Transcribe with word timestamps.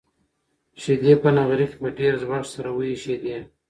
شيدې 0.81 1.13
په 1.21 1.29
نغري 1.35 1.65
کې 1.69 1.77
په 1.81 1.89
ډېر 1.99 2.13
زوږ 2.21 2.43
سره 2.53 2.69
وایشېدې. 2.73 3.37